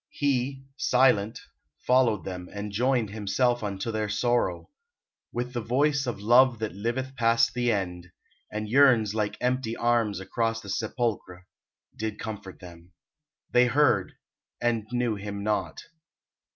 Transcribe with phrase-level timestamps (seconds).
[0.09, 1.39] He, silent,
[1.85, 4.71] followed them, and joined Himself unto their sorrow;
[5.31, 8.11] with the voice Of love that liveth past the end,
[8.51, 11.45] and yearns Like empty arms across the sepulchre,
[11.95, 12.93] Did comfort them.
[13.51, 14.13] They heard,
[14.59, 15.83] and knew Him not.